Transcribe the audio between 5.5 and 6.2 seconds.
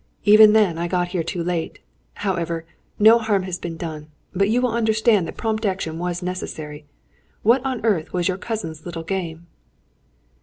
action